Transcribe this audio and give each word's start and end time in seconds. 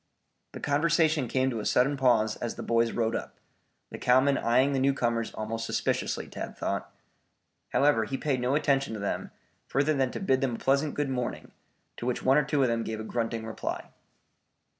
The 0.53 0.59
conversation 0.59 1.27
came 1.27 1.51
to 1.51 1.59
a 1.59 1.65
sudden 1.67 1.95
pause 1.95 2.35
as 2.37 2.55
the 2.55 2.63
boys 2.63 2.91
rode 2.91 3.15
up, 3.15 3.37
the 3.91 3.99
cowmen 3.99 4.35
eyeing 4.35 4.73
the 4.73 4.79
newcomers 4.79 5.31
almost 5.35 5.63
suspiciously, 5.67 6.25
Tad 6.27 6.57
thought. 6.57 6.91
However, 7.69 8.05
he 8.05 8.17
paid 8.17 8.41
no 8.41 8.55
attention 8.55 8.95
to 8.95 8.99
them, 8.99 9.29
further 9.67 9.93
than 9.93 10.09
to 10.09 10.19
bid 10.19 10.41
them 10.41 10.55
a 10.55 10.57
pleasant 10.57 10.95
good 10.95 11.09
morning, 11.11 11.51
to 11.97 12.07
which 12.07 12.23
one 12.23 12.37
or 12.39 12.43
two 12.43 12.63
of 12.63 12.67
them 12.67 12.81
gave 12.83 12.99
a 12.99 13.03
grunting 13.03 13.45
reply. 13.45 13.89